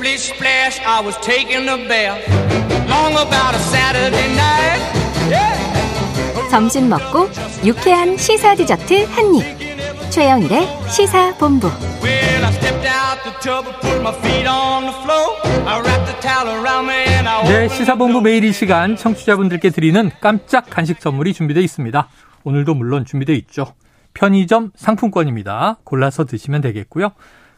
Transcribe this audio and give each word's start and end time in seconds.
Splish 0.00 0.32
splash, 0.32 0.80
I 0.80 1.04
was 1.04 1.14
taking 1.18 1.68
a 1.68 1.76
bath. 1.86 2.24
Long 2.88 3.12
about 3.12 3.52
a 3.54 3.58
Saturday 3.58 4.32
night. 4.32 4.80
Yeah. 5.28 6.48
점심 6.50 6.88
먹고 6.88 7.28
유쾌한 7.66 8.16
시사 8.16 8.54
디저트 8.54 9.04
한 9.10 9.34
입. 9.34 9.44
최영일의 10.10 10.66
시사 10.88 11.34
본부. 11.36 11.66
Well, 12.02 12.44
I 12.46 12.50
stepped 12.50 12.88
out 12.88 13.22
the 13.24 13.34
tub 13.42 13.68
and 13.68 13.78
put 13.82 14.00
my 14.00 14.14
feet 14.22 14.48
on 14.48 14.86
the 14.86 14.96
floor. 15.02 15.36
I 15.68 15.82
wrapped 15.82 16.06
the 16.06 16.18
towel 16.22 16.48
around 16.48 16.88
me 16.88 16.96
and 16.96 17.28
I 17.28 17.44
네, 17.44 17.68
시사본부 17.68 18.22
매일 18.22 18.44
이 18.44 18.54
시간 18.54 18.96
청취자분들께 18.96 19.68
드리는 19.68 20.10
깜짝 20.22 20.70
간식 20.70 21.02
선물이 21.02 21.34
준비되어 21.34 21.62
있습니다. 21.62 22.08
오늘도 22.44 22.72
물론 22.72 23.04
준비되어 23.04 23.36
있죠. 23.36 23.74
편의점 24.14 24.72
상품권입니다. 24.76 25.76
골라서 25.84 26.24
드시면 26.24 26.62
되겠고요. 26.62 27.12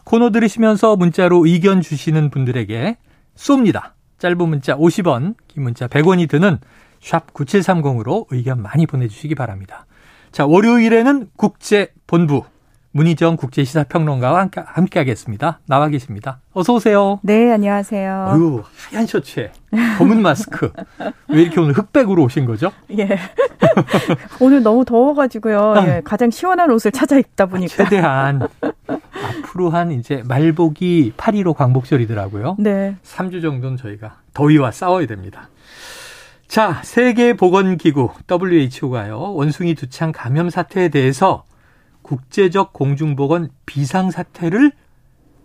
코너 0.05 0.31
들으시면서 0.31 0.97
문자로 0.97 1.47
의견 1.47 1.81
주시는 1.81 2.31
분들에게 2.31 2.97
쏩니다. 3.37 3.93
짧은 4.19 4.49
문자 4.49 4.77
50원, 4.77 5.35
긴 5.49 5.63
문자 5.65 5.87
100원이 5.87 6.29
드는 6.29 6.59
샵 7.01 7.33
9730으로 7.33 8.27
의견 8.31 8.63
많이 8.63 8.87
보내주시기 8.87 9.35
바랍니다. 9.35 9.87
자, 10.31 10.47
월요일에는 10.47 11.29
국제본부 11.37 12.45
문희정 12.93 13.37
국제시사평론가와 13.37 14.41
함께, 14.41 14.63
함께 14.65 14.99
하겠습니다. 14.99 15.61
나와 15.67 15.89
계십니다. 15.89 16.41
어서 16.53 16.75
오세요. 16.75 17.19
네, 17.23 17.51
안녕하세요. 17.51 18.29
어유 18.33 18.63
하얀 18.91 19.07
셔츠에 19.07 19.51
검은 19.99 20.21
마스크. 20.21 20.71
왜 21.29 21.43
이렇게 21.43 21.61
오늘 21.61 21.73
흑백으로 21.73 22.23
오신 22.25 22.45
거죠? 22.45 22.71
예. 22.99 23.09
오늘 24.41 24.63
너무 24.63 24.85
더워가지고요. 24.85 25.75
예, 25.87 26.03
가장 26.05 26.31
시원한 26.31 26.71
옷을 26.71 26.93
찾아 26.93 27.19
입다 27.19 27.47
보니까. 27.47 27.75
최대한 27.75 28.47
앞으로 29.43 29.71
한 29.71 29.93
이제 29.93 30.23
말복이 30.27 31.15
8.15 31.17 31.55
광복절이더라고요. 31.55 32.57
네. 32.59 32.97
3주 33.03 33.41
정도는 33.41 33.79
저희가 33.79 34.17
더위와 34.35 34.71
싸워야 34.71 35.07
됩니다. 35.07 35.49
자, 36.47 36.83
세계보건기구 36.85 38.11
WHO가요. 38.31 39.33
원숭이 39.33 39.75
두창 39.75 40.13
감염 40.13 40.51
사태에 40.51 40.91
대해서 40.91 41.45
국제적 42.13 42.75
공중보건 42.75 43.49
비상사태를 43.65 44.73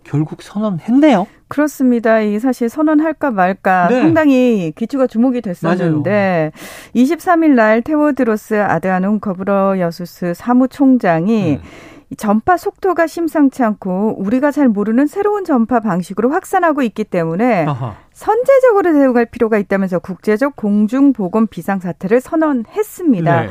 결국 0.04 0.42
선언했네요. 0.42 1.26
그렇습니다. 1.48 2.20
이 2.20 2.38
사실 2.38 2.68
선언할까 2.68 3.30
말까 3.30 3.88
네. 3.88 4.00
상당히 4.00 4.72
기초가 4.76 5.06
주목이 5.06 5.40
됐었는데 5.40 6.52
23일 6.94 7.54
날 7.54 7.80
테워드로스 7.80 8.60
아드하눔 8.60 9.20
거브러 9.20 9.78
여수스 9.78 10.34
사무총장이 10.34 11.54
음. 11.54 11.62
이 12.10 12.16
전파 12.16 12.56
속도가 12.56 13.06
심상치 13.06 13.62
않고 13.62 14.16
우리가 14.18 14.50
잘 14.50 14.68
모르는 14.68 15.06
새로운 15.06 15.44
전파 15.44 15.80
방식으로 15.80 16.30
확산하고 16.30 16.82
있기 16.82 17.04
때문에 17.04 17.66
아하. 17.66 17.96
선제적으로 18.12 18.92
대응할 18.92 19.26
필요가 19.26 19.58
있다면서 19.58 19.98
국제적 20.00 20.56
공중보건 20.56 21.46
비상사태를 21.48 22.20
선언했습니다. 22.20 23.42
네. 23.42 23.48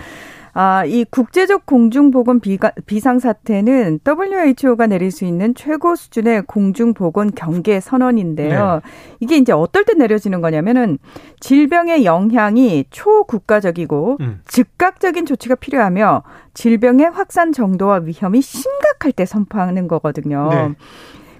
아, 0.59 0.83
이 0.86 1.05
국제적 1.05 1.67
공중보건 1.67 2.39
비가, 2.39 2.72
비상사태는 2.88 4.00
WHO가 4.03 4.88
내릴 4.88 5.11
수 5.11 5.23
있는 5.23 5.53
최고 5.53 5.95
수준의 5.95 6.47
공중보건 6.47 7.33
경계 7.36 7.80
선언인데요. 7.80 8.81
이게 9.19 9.38
이제 9.38 9.52
어떨 9.52 9.86
때 9.86 9.94
내려지는 9.94 10.41
거냐면은 10.41 10.97
질병의 11.41 12.05
영향이 12.05 12.86
초국가적이고 12.89 14.17
음. 14.19 14.41
즉각적인 14.47 15.27
조치가 15.27 15.53
필요하며 15.53 16.23
질병의 16.55 17.11
확산 17.11 17.52
정도와 17.52 17.97
위험이 17.97 18.42
심각할 18.42 19.11
때 19.11 19.27
선포하는 19.27 19.88
거거든요. 19.88 20.49
네. 20.49 20.75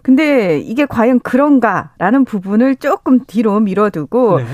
근데 0.08 0.60
이게 0.60 0.86
과연 0.86 1.20
그런가라는 1.20 2.24
부분을 2.24 2.78
조금 2.78 3.20
뒤로 3.28 3.60
밀어두고 3.60 4.40
네. 4.40 4.46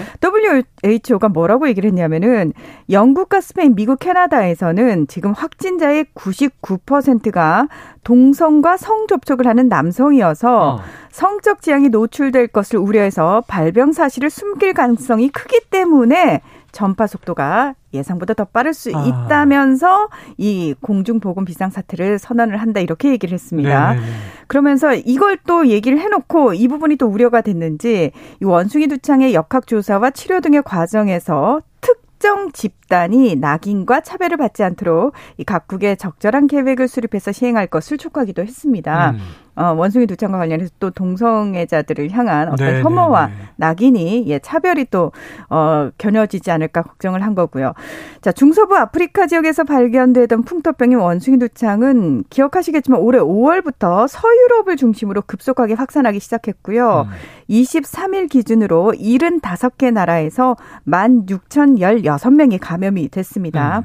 WHO가 0.81 1.29
뭐라고 1.29 1.67
얘기를 1.67 1.87
했냐면은 1.87 2.53
영국과 2.89 3.39
스페인, 3.39 3.75
미국, 3.75 3.99
캐나다에서는 3.99 5.05
지금 5.07 5.31
확진자의 5.31 6.05
99%가 6.15 7.67
동성과 8.03 8.77
성 8.77 9.05
접촉을 9.05 9.45
하는 9.45 9.69
남성이어서 9.69 10.69
어. 10.69 10.79
성적 11.11 11.61
지향이 11.61 11.89
노출될 11.89 12.47
것을 12.47 12.79
우려해서 12.79 13.43
발병 13.47 13.91
사실을 13.91 14.31
숨길 14.31 14.73
가능성이 14.73 15.29
크기 15.29 15.59
때문에 15.69 16.41
전파 16.73 17.07
속도가 17.07 17.75
예상보다 17.93 18.33
더 18.33 18.43
빠를 18.43 18.73
수 18.73 18.91
아. 18.93 19.05
있다면서 19.05 20.09
이 20.37 20.75
공중보건 20.81 21.45
비상사태를 21.45 22.19
선언을 22.19 22.57
한다 22.57 22.81
이렇게 22.81 23.09
얘기를 23.09 23.33
했습니다. 23.33 23.93
네, 23.93 23.99
네, 23.99 24.05
네. 24.05 24.11
그러면서 24.47 24.93
이걸 24.93 25.37
또 25.47 25.67
얘기를 25.67 25.99
해놓고 25.99 26.55
이 26.55 26.67
부분이 26.67 26.97
또 26.97 27.07
우려가 27.07 27.41
됐는지 27.41 28.11
이 28.41 28.45
원숭이 28.45 28.87
두창의 28.87 29.33
역학조사와 29.33 30.11
치료 30.11 30.41
등의 30.41 30.63
과정에서 30.63 31.61
특정 31.79 32.51
집단이 32.51 33.35
낙인과 33.35 34.01
차별을 34.01 34.37
받지 34.37 34.63
않도록 34.63 35.13
이 35.37 35.43
각국의 35.43 35.97
적절한 35.97 36.47
계획을 36.47 36.87
수립해서 36.87 37.31
시행할 37.31 37.67
것을 37.67 37.97
촉구하기도 37.97 38.41
했습니다. 38.41 39.11
음. 39.11 39.19
어, 39.55 39.73
원숭이 39.73 40.07
두창과 40.07 40.37
관련해서 40.39 40.71
또 40.79 40.89
동성애자들을 40.89 42.11
향한 42.11 42.49
어떤 42.49 42.67
네, 42.67 42.81
혐오와 42.81 43.27
네, 43.27 43.33
네. 43.33 43.39
낙인이 43.57 44.25
예, 44.27 44.39
차별이 44.39 44.85
또 44.89 45.11
어, 45.49 45.89
겨녀지지 45.97 46.49
않을까 46.49 46.81
걱정을 46.81 47.21
한 47.23 47.35
거고요. 47.35 47.73
자, 48.21 48.31
중서부 48.31 48.75
아프리카 48.75 49.27
지역에서 49.27 49.63
발견되던 49.63 50.43
풍토병인 50.43 50.97
원숭이 50.97 51.37
두창은 51.37 52.23
기억하시겠지만 52.29 52.99
올해 52.99 53.19
5월부터 53.19 54.07
서유럽을 54.07 54.75
중심으로 54.77 55.21
급속하게 55.21 55.75
확산하기 55.75 56.19
시작했고요. 56.19 57.07
음. 57.07 57.11
23일 57.49 58.29
기준으로 58.29 58.93
75개 58.97 59.91
나라에서 59.91 60.55
16,016명이 60.87 62.57
감염이 62.59 63.09
됐습니다. 63.09 63.79
음. 63.79 63.83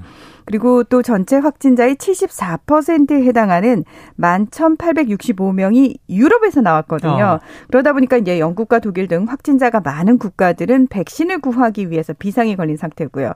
그리고 0.49 0.83
또 0.83 1.03
전체 1.03 1.37
확진자의 1.37 1.97
74%에 1.97 3.23
해당하는 3.23 3.85
11,865명 4.19 5.58
이 5.75 5.97
유럽에서 6.09 6.61
나왔거든요. 6.61 7.25
어. 7.25 7.41
그러다 7.69 7.93
보니까 7.93 8.17
이제 8.17 8.39
영국과 8.39 8.79
독일 8.79 9.09
등 9.09 9.27
확진자가 9.29 9.81
많은 9.81 10.19
국가들은 10.19 10.89
백신을 10.89 11.41
구하기 11.41 11.91
위해서 11.91 12.13
비상이 12.13 12.57
걸린 12.57 12.77
상태고요. 12.77 13.33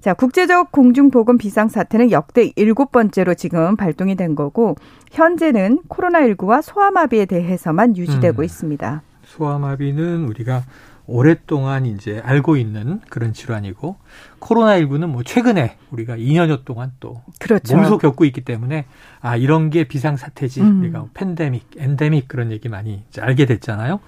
자, 0.00 0.14
국제적 0.14 0.72
공중보건 0.72 1.38
비상 1.38 1.68
사태는 1.68 2.10
역대 2.10 2.52
일곱 2.56 2.92
번째로 2.92 3.34
지금 3.34 3.76
발동이 3.76 4.16
된 4.16 4.34
거고 4.34 4.76
현재는 5.12 5.80
코로나19와 5.88 6.62
소아마비에 6.62 7.26
대해서만 7.26 7.96
유지되고 7.96 8.42
음. 8.42 8.44
있습니다. 8.44 9.02
소아마비는 9.24 10.24
우리가 10.24 10.62
오랫동안 11.06 11.86
이제 11.86 12.20
알고 12.24 12.56
있는 12.56 13.00
그런 13.08 13.32
질환이고 13.32 13.96
코로나19는 14.40 15.06
뭐 15.06 15.22
최근에 15.22 15.76
우리가 15.90 16.16
2년여 16.16 16.64
동안 16.64 16.92
또 17.00 17.22
그렇죠. 17.38 17.76
몸소 17.76 17.98
겪고 17.98 18.24
있기 18.24 18.40
때문에 18.42 18.86
아 19.20 19.36
이런 19.36 19.70
게 19.70 19.84
비상사태지 19.84 20.60
음. 20.60 20.80
우리가 20.80 21.06
팬데믹, 21.14 21.70
엔데믹 21.76 22.28
그런 22.28 22.50
얘기 22.52 22.68
많이 22.68 23.04
이제 23.08 23.20
알게 23.20 23.46
됐잖아요. 23.46 24.00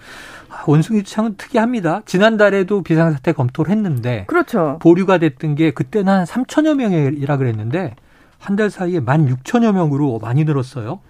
아, 0.51 0.65
원숭이 0.67 1.03
주창은 1.05 1.37
특이합니다. 1.37 2.03
지난달에도 2.05 2.83
비상사태 2.83 3.33
검토를 3.33 3.71
했는데 3.71 4.25
그렇죠. 4.27 4.79
보류가 4.83 5.19
됐던 5.19 5.55
게 5.55 5.71
그때는 5.71 6.13
한 6.13 6.25
3천여 6.25 6.75
명이라 6.77 7.37
그랬는데 7.37 7.95
한 8.39 8.57
달 8.57 8.71
사이에 8.71 9.01
1만 9.01 9.29
6천여 9.43 9.73
명으로 9.73 10.19
많이 10.21 10.45
늘었어요. 10.45 11.01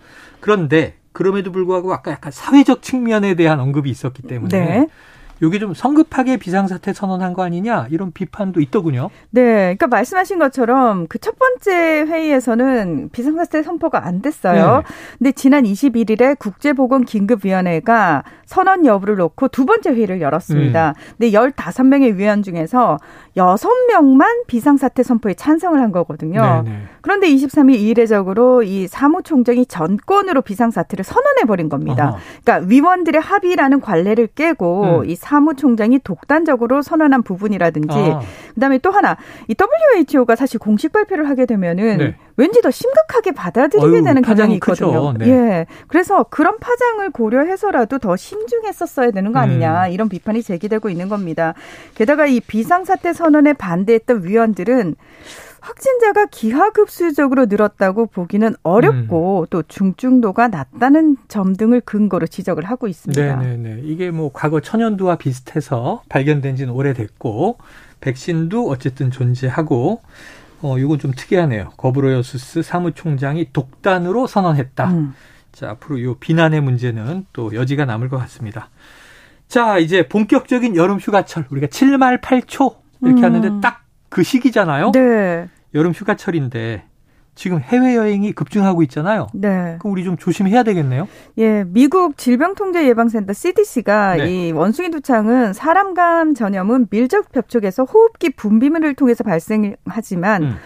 그런데 0.41 0.97
그럼에도 1.13 1.51
불구하고 1.53 1.93
아까 1.93 2.11
약간 2.13 2.31
사회적 2.33 2.81
측면에 2.83 3.35
대한 3.35 3.61
언급이 3.61 3.91
있었기 3.91 4.23
때문에 4.23 4.49
네. 4.59 4.87
이게 5.43 5.59
좀 5.59 5.75
성급하게 5.75 6.39
비상사태 6.39 6.93
선언한 6.93 7.33
거 7.33 7.45
아니냐 7.45 7.87
이런 7.91 8.11
비판도 8.13 8.61
있더군요. 8.61 9.11
네, 9.31 9.43
그러니까 9.77 9.87
말씀하신 9.87 10.39
것처럼 10.41 11.07
그 11.07 11.19
첫 11.29 11.39
번째 11.39 12.07
회의에서는 12.11 13.11
비상사태 13.13 13.63
선포가 13.63 14.07
안 14.07 14.23
됐어요. 14.23 14.79
네. 14.79 14.83
근데 15.19 15.33
지난 15.33 15.65
21일에 15.65 16.39
국제보건긴급위원회가 16.39 18.25
선언 18.47 18.87
여부를 18.87 19.17
놓고 19.17 19.49
두 19.49 19.67
번째 19.67 19.91
회의를 19.91 20.23
열었습니다. 20.23 20.95
음. 20.97 21.17
근데 21.19 21.33
15명의 21.33 22.15
위원 22.17 22.43
중에서 22.43 22.97
6명만 23.37 24.47
비상사태 24.47 25.03
선포에 25.03 25.35
찬성을 25.35 25.79
한 25.79 25.93
거거든요. 25.93 26.63
네 26.65 26.71
네. 26.71 26.83
그런데 27.03 27.29
23일 27.29 27.79
이례적으로 27.79 28.63
이 28.63 28.87
사무총장이 28.87 29.67
전권으로 29.67 30.41
비상사태를 30.41 31.05
선언해 31.05 31.45
버린 31.47 31.69
겁니다. 31.69 32.11
어허. 32.11 32.19
그러니까 32.43 32.69
위원들의 32.69 33.21
합의라는 33.21 33.83
관례를 33.83 34.29
깨고 34.29 35.01
음. 35.01 35.05
이 35.11 35.15
사무총장이 35.29 35.99
독단적으로 35.99 36.81
선언한 36.81 37.23
부분이라든지 37.23 37.97
아. 37.97 38.21
그다음에 38.55 38.79
또 38.79 38.91
하나 38.91 39.19
이 39.47 39.55
WHO가 39.55 40.37
사실 40.37 40.59
공식 40.59 40.91
발표를 40.91 41.29
하게 41.29 41.45
되면은 41.45 41.99
네. 41.99 42.17
왠지 42.39 42.63
더 42.63 42.71
심각하게 42.71 43.33
받아들이게 43.33 43.87
어휴, 43.87 44.05
되는 44.05 44.23
경향이. 44.23 44.55
있거든요. 44.55 45.13
네. 45.13 45.29
예. 45.29 45.67
그래서 45.89 46.25
그런 46.31 46.59
파장을 46.59 47.11
고려해서라도 47.11 47.99
더 47.99 48.17
신중했었어야 48.17 49.11
되는 49.11 49.33
거 49.33 49.41
아니냐 49.41 49.89
음. 49.89 49.93
이런 49.93 50.09
비판이 50.09 50.43
제기되고 50.43 50.89
있는 50.89 51.11
겁니다. 51.11 51.53
게다가 51.95 52.27
이 52.27 52.41
비상사태 52.41 53.13
선언에 53.13 53.53
반대했던 53.53 54.25
위원들은 54.25 54.95
확진자가 55.61 56.27
기하급수적으로 56.27 57.47
늘었다고 57.47 58.07
보기는 58.07 58.55
어렵고 58.63 59.41
음. 59.43 59.47
또 59.51 59.63
중증도가 59.63 60.49
낮다는 60.49 61.17
점 61.29 61.55
등을 61.57 61.81
근거로 61.81 62.27
지적을 62.27 62.65
하고 62.65 62.89
있습니다. 62.89 63.37
네네네. 63.37 63.83
이게 63.85 64.11
뭐 64.11 64.31
과거 64.33 64.61
천연두와 64.61 65.17
비슷해서 65.17 66.03
발견된 66.09 66.57
지는 66.57 66.73
오래됐고 66.73 67.59
백신도 68.01 68.69
어쨌든 68.69 69.11
존재하고 69.11 70.01
어 70.63 70.79
이건 70.79 70.99
좀 70.99 71.13
특이하네요. 71.13 71.71
거브로여수스 71.77 72.63
사무총장이 72.63 73.53
독단으로 73.53 74.27
선언했다. 74.27 74.91
음. 74.91 75.15
자, 75.53 75.71
앞으로 75.71 75.99
이 75.99 76.15
비난의 76.21 76.61
문제는 76.61 77.27
또 77.33 77.55
여지가 77.55 77.85
남을 77.85 78.09
것 78.09 78.17
같습니다. 78.19 78.71
자, 79.49 79.79
이제 79.79 80.07
본격적인 80.07 80.77
여름 80.77 80.99
휴가철 80.99 81.47
우리가 81.51 81.67
7말 81.69 82.21
8초 82.21 82.77
이렇게 83.03 83.21
음. 83.21 83.25
하는데 83.25 83.61
딱 83.61 83.83
그 84.09 84.23
시기잖아요. 84.23 84.93
네. 84.93 85.49
여름 85.75 85.93
휴가철인데 85.93 86.85
지금 87.35 87.61
해외 87.61 87.95
여행이 87.95 88.33
급증하고 88.33 88.83
있잖아요. 88.83 89.29
네. 89.33 89.77
그럼 89.79 89.93
우리 89.93 90.03
좀 90.03 90.17
조심해야 90.17 90.65
되겠네요. 90.65 91.07
예, 91.39 91.63
미국 91.69 92.17
질병통제예방센터 92.17 93.33
CDC가 93.33 94.17
네. 94.17 94.49
이 94.49 94.53
원숭이 94.53 94.91
두창은 94.91 95.53
사람 95.53 95.95
간 95.95 96.35
전염은 96.35 96.89
밀접 96.91 97.33
접촉에서 97.33 97.85
호흡기 97.85 98.31
분비물을 98.31 98.93
통해서 98.95 99.23
발생하지만 99.23 100.43
음. 100.43 100.57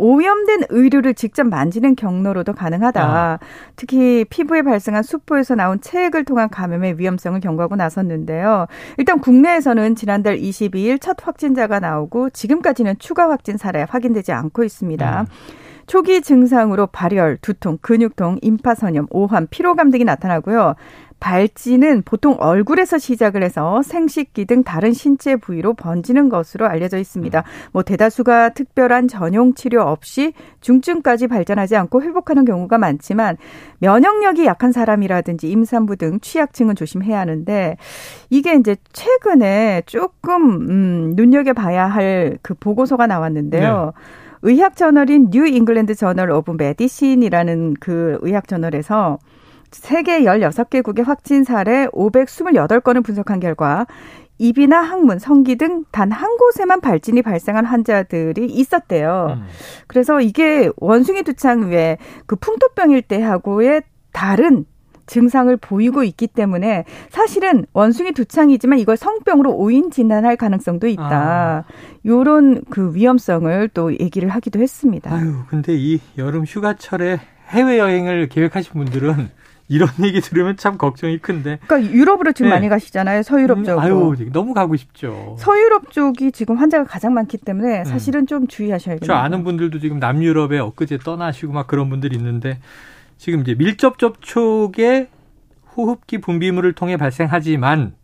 오염된 0.00 0.62
의류를 0.70 1.12
직접 1.12 1.44
만지는 1.44 1.94
경로로도 1.94 2.54
가능하다. 2.54 3.02
아. 3.02 3.38
특히 3.76 4.24
피부에 4.30 4.62
발생한 4.62 5.02
수포에서 5.02 5.54
나온 5.54 5.80
체액을 5.82 6.24
통한 6.24 6.48
감염의 6.48 6.98
위험성을 6.98 7.38
경고하고 7.40 7.76
나섰는데요. 7.76 8.66
일단 8.96 9.20
국내에서는 9.20 9.94
지난달 9.96 10.38
22일 10.38 11.00
첫 11.00 11.18
확진자가 11.22 11.80
나오고 11.80 12.30
지금까지는 12.30 12.94
추가 12.98 13.28
확진 13.28 13.58
사례 13.58 13.82
확인되지 13.82 14.32
않고 14.32 14.64
있습니다. 14.64 15.20
음. 15.20 15.26
초기 15.86 16.22
증상으로 16.22 16.86
발열, 16.86 17.36
두통, 17.42 17.78
근육통, 17.82 18.38
임파선염, 18.42 19.08
오한, 19.10 19.48
피로감 19.50 19.90
등이 19.90 20.04
나타나고요. 20.04 20.76
발진은 21.20 22.02
보통 22.02 22.36
얼굴에서 22.40 22.98
시작을 22.98 23.42
해서 23.42 23.82
생식기 23.82 24.46
등 24.46 24.64
다른 24.64 24.92
신체 24.92 25.36
부위로 25.36 25.74
번지는 25.74 26.28
것으로 26.28 26.66
알려져 26.66 26.98
있습니다. 26.98 27.44
뭐 27.72 27.82
대다수가 27.82 28.50
특별한 28.50 29.08
전용 29.08 29.54
치료 29.54 29.82
없이 29.82 30.32
중증까지 30.60 31.28
발전하지 31.28 31.76
않고 31.76 32.02
회복하는 32.02 32.44
경우가 32.44 32.78
많지만 32.78 33.36
면역력이 33.78 34.44
약한 34.46 34.72
사람이라든지 34.72 35.50
임산부 35.50 35.96
등 35.96 36.18
취약층은 36.20 36.74
조심해야 36.74 37.20
하는데 37.20 37.76
이게 38.30 38.54
이제 38.54 38.76
최근에 38.92 39.82
조금 39.86 40.70
음 40.70 41.12
눈여겨 41.14 41.52
봐야 41.52 41.86
할 41.86 42.40
그 42.42 42.54
보고서가 42.54 43.06
나왔는데요. 43.06 43.92
네. 43.94 44.00
의학 44.42 44.76
저널인 44.76 45.30
New 45.30 45.46
England 45.46 45.94
Journal 45.94 46.30
of 46.30 46.52
Medicine이라는 46.52 47.74
그 47.78 48.18
의학 48.22 48.48
저널에서 48.48 49.18
세계 49.72 50.20
16개국의 50.22 51.04
확진 51.04 51.44
사례 51.44 51.86
528건을 51.88 53.04
분석한 53.04 53.40
결과 53.40 53.86
입이나 54.38 54.80
항문, 54.80 55.18
성기 55.18 55.56
등 55.56 55.84
단 55.92 56.10
한 56.12 56.36
곳에만 56.38 56.80
발진이 56.80 57.20
발생한 57.22 57.66
환자들이 57.66 58.46
있었대요. 58.46 59.36
음. 59.38 59.46
그래서 59.86 60.20
이게 60.20 60.70
원숭이 60.76 61.22
두창 61.22 61.68
외에 61.70 61.98
그 62.26 62.36
풍토병일 62.36 63.02
때하고의 63.02 63.82
다른 64.12 64.64
증상을 65.06 65.54
보이고 65.58 66.04
있기 66.04 66.28
때문에 66.28 66.84
사실은 67.10 67.66
원숭이 67.72 68.12
두창이지만 68.12 68.78
이걸 68.78 68.96
성병으로 68.96 69.52
오인 69.56 69.90
진단할 69.90 70.36
가능성도 70.36 70.86
있다. 70.86 71.10
아. 71.10 71.64
요런 72.06 72.62
그 72.70 72.94
위험성을 72.94 73.68
또 73.74 73.92
얘기를 73.92 74.28
하기도 74.30 74.60
했습니다. 74.60 75.12
아유, 75.12 75.34
근데 75.48 75.74
이 75.76 76.00
여름 76.16 76.44
휴가철에 76.44 77.18
해외 77.48 77.78
여행을 77.78 78.28
계획하신 78.28 78.72
분들은 78.72 79.30
이런 79.70 79.88
얘기 80.04 80.20
들으면 80.20 80.56
참 80.56 80.76
걱정이 80.76 81.18
큰데. 81.18 81.60
그러니까 81.66 81.94
유럽으로 81.94 82.32
지금 82.32 82.50
네. 82.50 82.56
많이 82.56 82.68
가시잖아요. 82.68 83.22
서유럽 83.22 83.58
음, 83.58 83.64
쪽으로. 83.64 83.80
아유, 83.80 84.30
너무 84.32 84.52
가고 84.52 84.74
싶죠. 84.74 85.36
서유럽 85.38 85.92
쪽이 85.92 86.32
지금 86.32 86.56
환자가 86.56 86.84
가장 86.84 87.14
많기 87.14 87.38
때문에 87.38 87.78
음. 87.78 87.84
사실은 87.84 88.22
음. 88.22 88.26
좀 88.26 88.46
주의하셔야겠네요. 88.48 89.06
저 89.06 89.14
아는 89.14 89.44
분들도 89.44 89.78
지금 89.78 90.00
남유럽에 90.00 90.58
엊그제 90.58 90.98
떠나시고 90.98 91.52
막 91.52 91.68
그런 91.68 91.88
분들이 91.88 92.16
있는데 92.16 92.58
지금 93.16 93.42
이제 93.42 93.54
밀접 93.54 93.98
접촉에 93.98 95.08
호흡기 95.76 96.18
분비물을 96.20 96.72
통해 96.72 96.96
발생하지만 96.96 97.94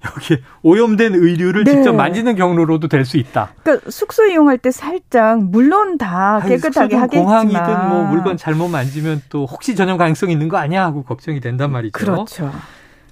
여기 0.16 0.42
오염된 0.62 1.14
의류를 1.14 1.64
네. 1.64 1.72
직접 1.72 1.92
만지는 1.92 2.34
경로로도 2.34 2.88
될 2.88 3.04
수 3.04 3.16
있다. 3.18 3.52
그러니까 3.62 3.90
숙소 3.90 4.26
이용할 4.26 4.56
때 4.58 4.70
살짝 4.70 5.42
물론 5.42 5.98
다 5.98 6.40
깨끗하게 6.46 6.96
하겠지만 6.96 7.48
공항이든 7.48 7.88
뭐 7.88 8.04
물건 8.04 8.36
잘못 8.36 8.68
만지면 8.68 9.22
또 9.28 9.44
혹시 9.46 9.74
전염 9.76 9.98
가능성이 9.98 10.32
있는 10.32 10.48
거 10.48 10.56
아니야 10.56 10.84
하고 10.84 11.02
걱정이 11.02 11.40
된단 11.40 11.70
말이죠. 11.72 11.92
그렇죠. 11.92 12.50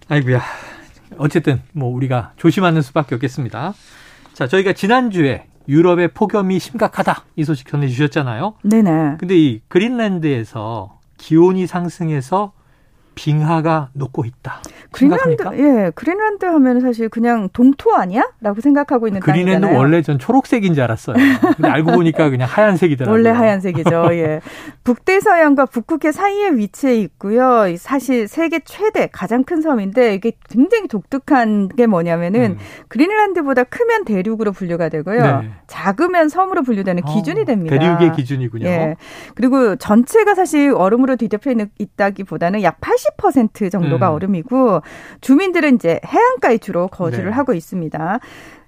아이고야. 0.08 0.40
어쨌든 1.18 1.60
뭐 1.72 1.94
우리가 1.94 2.32
조심하는 2.36 2.80
수밖에 2.82 3.14
없겠습니다. 3.16 3.74
자, 4.34 4.46
저희가 4.46 4.72
지난주에 4.72 5.44
유럽의 5.68 6.08
폭염이 6.14 6.58
심각하다 6.58 7.24
이 7.36 7.44
소식 7.44 7.68
전해 7.68 7.88
주셨잖아요. 7.88 8.54
네네. 8.62 9.16
근데 9.18 9.36
이 9.36 9.60
그린랜드에서 9.68 10.98
기온이 11.18 11.66
상승해서 11.66 12.52
빙하가 13.18 13.88
녹고 13.94 14.24
있다. 14.24 14.62
그린란드, 14.92 15.42
예, 15.54 15.90
그린란드 15.92 16.44
하면 16.44 16.80
사실 16.80 17.08
그냥 17.08 17.48
동토 17.52 17.96
아니야?라고 17.96 18.60
생각하고 18.60 19.08
있는 19.08 19.20
그린랜드 19.20 19.50
땅이잖아요. 19.62 19.76
원래 19.76 20.02
전 20.02 20.20
초록색인 20.20 20.72
줄 20.74 20.84
알았어요. 20.84 21.16
근데 21.56 21.68
알고 21.68 21.92
보니까 21.92 22.30
그냥 22.30 22.48
하얀색이더라고요. 22.48 23.12
원래 23.12 23.30
하얀색이죠. 23.30 24.08
예. 24.12 24.40
북대서양과 24.84 25.66
북극해 25.66 26.12
사이에 26.12 26.50
위치해 26.50 26.94
있고요. 27.00 27.64
사실 27.76 28.28
세계 28.28 28.60
최대 28.60 29.08
가장 29.10 29.42
큰 29.42 29.62
섬인데 29.62 30.14
이게 30.14 30.32
굉장히 30.48 30.86
독특한 30.86 31.68
게 31.68 31.86
뭐냐면은 31.86 32.52
음. 32.52 32.58
그린란드보다 32.86 33.64
크면 33.64 34.04
대륙으로 34.04 34.52
분류가 34.52 34.90
되고요. 34.90 35.40
네. 35.40 35.50
작으면 35.66 36.28
섬으로 36.28 36.62
분류되는 36.62 37.02
어, 37.04 37.14
기준이 37.14 37.44
됩니다. 37.44 37.76
대륙의 37.76 38.12
기준이군요. 38.12 38.66
예. 38.68 38.96
그리고 39.34 39.74
전체가 39.74 40.36
사실 40.36 40.72
얼음으로 40.72 41.16
뒤덮여 41.16 41.54
있다기보다는 41.78 42.62
약 42.62 42.80
80. 42.80 43.07
80% 43.16 43.70
정도가 43.70 44.10
음. 44.10 44.14
얼음이고 44.14 44.82
주민들은 45.20 45.76
이제 45.76 46.00
해안가에 46.06 46.58
주로 46.58 46.88
거주를 46.88 47.26
네. 47.26 47.30
하고 47.30 47.54
있습니다. 47.54 48.20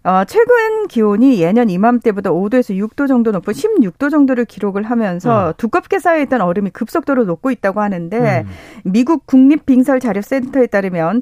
어, 0.02 0.24
최근 0.26 0.88
기온이 0.88 1.42
예년 1.42 1.68
이맘때보다 1.68 2.30
5도에서 2.30 2.74
6도 2.74 3.06
정도 3.06 3.32
높은 3.32 3.52
16도 3.52 4.10
정도를 4.10 4.46
기록을 4.46 4.84
하면서 4.84 5.48
음. 5.48 5.52
두껍게 5.58 5.98
쌓여있던 5.98 6.40
얼음이 6.40 6.70
급속도로 6.70 7.24
녹고 7.24 7.50
있다고 7.50 7.82
하는데 7.82 8.44
음. 8.46 8.50
미국 8.84 9.26
국립빙설자료센터에 9.26 10.68
따르면 10.68 11.20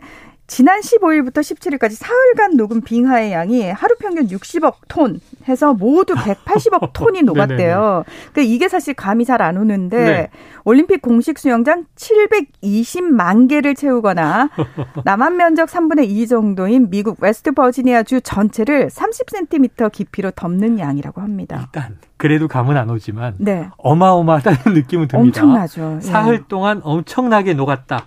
지난 0.49 0.81
15일부터 0.81 1.41
17일까지 1.41 1.91
사흘간 1.91 2.56
녹은 2.56 2.81
빙하의 2.81 3.33
양이 3.33 3.71
하루 3.71 3.95
평균 4.00 4.26
60억 4.26 4.76
톤 4.88 5.21
해서 5.47 5.75
모두 5.75 6.14
180억 6.14 6.90
톤이 6.95 7.23
녹았대요. 7.23 8.05
그러니까 8.33 8.43
이게 8.43 8.69
사실 8.69 8.95
감이 8.95 9.25
잘 9.25 9.38
안 9.43 9.57
오는데 9.57 10.05
네. 10.05 10.31
올림픽 10.64 11.00
공식 11.00 11.38
수영장 11.38 11.85
720만 11.95 13.49
개를 13.49 13.75
채우거나 13.75 14.49
남한 15.05 15.37
면적 15.37 15.69
3분의 15.69 16.09
2 16.09 16.26
정도인 16.26 16.90
미국 16.90 17.23
웨스트 17.23 17.52
버지니아 17.52 18.02
주 18.02 18.21
전체를 18.21 18.88
30cm 18.88 19.93
깊이로 19.93 20.31
덮는 20.33 20.78
양이라고 20.78 21.21
합니다. 21.21 21.69
일단 21.75 21.99
그래도 22.19 22.49
감은 22.49 22.77
안 22.77 22.91
오지만 22.91 23.35
네. 23.39 23.71
어마어마하다는 23.79 24.75
느낌은 24.75 25.09
듭니다. 25.09 25.19
엄청나죠. 25.41 26.01
사흘 26.03 26.35
예. 26.35 26.41
동안 26.49 26.81
엄청나게 26.85 27.55
녹았다. 27.55 28.07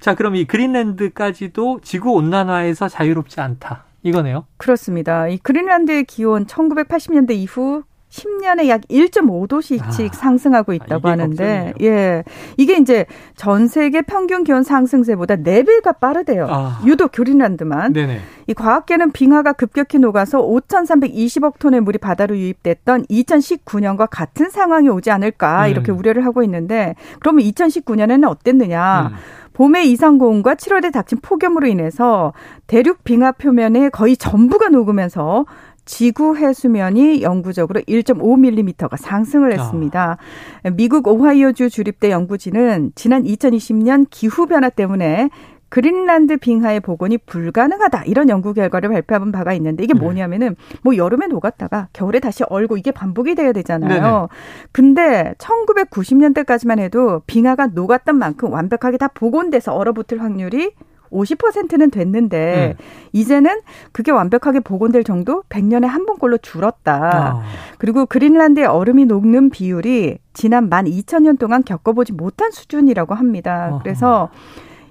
자, 0.00 0.14
그럼 0.14 0.36
이 0.36 0.44
그린랜드까지도 0.46 1.80
지구 1.82 2.12
온난화에서 2.12 2.88
자유롭지 2.88 3.40
않다. 3.40 3.84
이거네요. 4.04 4.46
그렇습니다. 4.56 5.26
이 5.28 5.38
그린란드의 5.38 6.04
기온 6.04 6.46
1980년대 6.46 7.32
이후 7.32 7.82
10년에 8.10 8.68
약 8.68 8.80
1.5도씩 8.88 9.82
아, 9.82 9.90
상승하고 9.90 10.72
있다고 10.72 11.08
아, 11.08 11.12
하는데, 11.12 11.72
걱정이에요. 11.74 11.74
예. 11.82 12.24
이게 12.56 12.76
이제 12.78 13.06
전 13.36 13.68
세계 13.68 14.02
평균 14.02 14.44
기온 14.44 14.62
상승세보다 14.62 15.36
4배가 15.36 15.98
빠르대요. 16.00 16.46
아, 16.48 16.80
유독 16.86 17.12
그린란드만. 17.12 17.92
네네. 17.92 18.20
이 18.46 18.54
과학계는 18.54 19.12
빙하가 19.12 19.52
급격히 19.52 19.98
녹아서 19.98 20.38
5,320억 20.38 21.58
톤의 21.58 21.82
물이 21.82 21.98
바다로 21.98 22.36
유입됐던 22.36 23.04
2019년과 23.04 24.08
같은 24.10 24.48
상황이 24.48 24.88
오지 24.88 25.10
않을까 25.10 25.66
음. 25.66 25.70
이렇게 25.70 25.92
우려를 25.92 26.24
하고 26.24 26.42
있는데, 26.42 26.94
그러면 27.20 27.44
2019년에는 27.44 28.26
어땠느냐? 28.26 29.10
음. 29.12 29.16
봄의 29.58 29.90
이상고온과 29.90 30.54
7월에 30.54 30.92
닥친 30.92 31.18
폭염으로 31.20 31.66
인해서 31.66 32.32
대륙 32.68 33.02
빙하 33.02 33.32
표면에 33.32 33.88
거의 33.88 34.16
전부가 34.16 34.68
녹으면서 34.68 35.46
지구 35.88 36.36
해수면이 36.36 37.22
영구적으로 37.22 37.80
1.5mm가 37.80 38.98
상승을 38.98 39.54
했습니다. 39.54 40.18
아. 40.62 40.70
미국 40.70 41.08
오하이오주 41.08 41.70
주립대 41.70 42.10
연구진은 42.10 42.92
지난 42.94 43.24
2020년 43.24 44.06
기후 44.10 44.46
변화 44.46 44.68
때문에 44.68 45.30
그린란드 45.70 46.36
빙하의 46.36 46.80
복원이 46.80 47.16
불가능하다 47.18 48.04
이런 48.04 48.28
연구 48.28 48.52
결과를 48.52 48.90
발표한 48.90 49.32
바가 49.32 49.54
있는데 49.54 49.82
이게 49.82 49.94
네. 49.94 50.00
뭐냐면은 50.00 50.56
뭐 50.82 50.94
여름에 50.94 51.26
녹았다가 51.26 51.88
겨울에 51.94 52.20
다시 52.20 52.44
얼고 52.44 52.76
이게 52.76 52.90
반복이 52.90 53.34
돼야 53.34 53.52
되잖아요. 53.52 53.88
네네. 53.88 54.26
근데 54.72 55.34
1990년대까지만 55.38 56.80
해도 56.80 57.22
빙하가 57.26 57.68
녹았던 57.68 58.14
만큼 58.14 58.52
완벽하게 58.52 58.98
다 58.98 59.08
복원돼서 59.08 59.74
얼어붙을 59.74 60.20
확률이 60.20 60.72
50%는 61.10 61.90
됐는데 61.90 62.76
음. 62.78 62.84
이제는 63.12 63.60
그게 63.92 64.10
완벽하게 64.10 64.60
복원될 64.60 65.04
정도 65.04 65.42
100년에 65.48 65.86
한 65.86 66.06
번꼴로 66.06 66.38
줄었다. 66.38 66.94
아, 66.94 67.42
그리고 67.78 68.06
그린란드의 68.06 68.66
얼음이 68.66 69.06
녹는 69.06 69.50
비율이 69.50 70.18
지난 70.32 70.70
12,000년 70.70 71.38
동안 71.38 71.64
겪어보지 71.64 72.12
못한 72.12 72.50
수준이라고 72.50 73.14
합니다. 73.14 73.68
어허. 73.70 73.82
그래서 73.82 74.30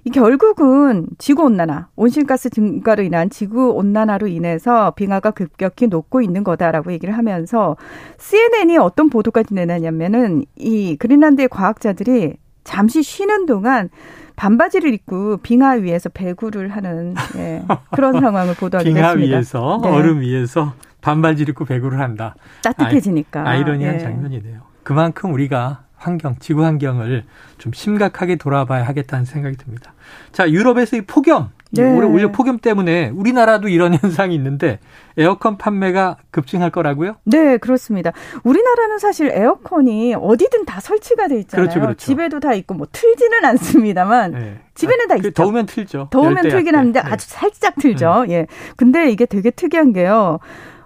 이 0.07 0.09
결국은 0.09 1.05
지구 1.17 1.43
온난화, 1.43 1.89
온실가스 1.97 2.49
증가로 2.49 3.03
인한 3.03 3.29
지구 3.29 3.71
온난화로 3.71 4.27
인해서 4.27 4.91
빙하가 4.91 5.31
급격히 5.31 5.87
녹고 5.87 6.21
있는 6.21 6.45
거다라고 6.45 6.93
얘기를 6.93 7.17
하면서 7.17 7.75
CNN이 8.17 8.77
어떤 8.77 9.09
보도까지 9.09 9.53
내놨냐면은 9.53 10.45
이 10.55 10.95
그린란드의 10.95 11.49
과학자들이 11.49 12.37
잠시 12.67 13.01
쉬는 13.01 13.45
동안 13.45 13.89
반바지를 14.35 14.93
입고 14.93 15.37
빙하 15.37 15.75
위에서 15.75 16.09
배구를 16.09 16.67
하는 16.67 17.15
예, 17.37 17.63
그런 17.91 18.11
상황을 18.19 18.55
보도하게 18.55 18.89
빙하 18.89 19.13
됐습니다. 19.13 19.37
위에서 19.37 19.79
네. 19.81 19.89
얼음 19.89 20.19
위에서 20.19 20.73
반바지를 20.99 21.51
입고 21.51 21.63
배구를 21.63 22.01
한다. 22.01 22.35
따뜻해지니까. 22.61 23.47
아이 23.47 23.63
러니한 23.63 23.95
예. 23.95 23.99
장면이네요. 23.99 24.61
그만큼 24.83 25.33
우리가 25.33 25.85
환경, 25.95 26.35
지구 26.39 26.65
환경을 26.65 27.23
좀 27.57 27.71
심각하게 27.71 28.35
돌아봐야 28.35 28.85
하겠다는 28.85 29.23
생각이 29.23 29.55
듭니다. 29.55 29.93
자, 30.33 30.51
유럽에서의 30.51 31.03
폭염. 31.03 31.49
네. 31.71 31.83
올해 31.83 32.07
오히려 32.07 32.31
폭염 32.31 32.57
때문에 32.59 33.09
우리나라도 33.13 33.67
이런 33.67 33.93
현상이 34.01 34.33
있는데 34.35 34.79
에어컨 35.17 35.57
판매가 35.57 36.17
급증할 36.31 36.69
거라고요? 36.69 37.15
네, 37.25 37.57
그렇습니다. 37.57 38.11
우리나라는 38.43 38.99
사실 38.99 39.29
에어컨이 39.33 40.15
어디든 40.15 40.65
다 40.65 40.79
설치가 40.79 41.27
돼 41.27 41.39
있잖아요. 41.39 41.65
그렇죠, 41.65 41.79
그렇죠. 41.81 41.97
집에도 42.05 42.39
다 42.39 42.53
있고 42.53 42.73
뭐 42.73 42.87
틀지는 42.91 43.43
않습니다만 43.45 44.31
네. 44.31 44.59
집에는 44.75 45.07
다그 45.07 45.27
있죠. 45.27 45.31
더우면 45.31 45.65
틀죠. 45.65 46.07
더우면 46.11 46.37
열대 46.37 46.49
틀긴. 46.49 46.75
하는데 46.75 47.01
네. 47.01 47.07
아주 47.09 47.27
살짝 47.27 47.75
틀죠. 47.79 48.25
예. 48.29 48.47
근데 48.75 49.09
이게 49.09 49.25
되게 49.25 49.49
특이한 49.51 49.93
게요. 49.93 50.39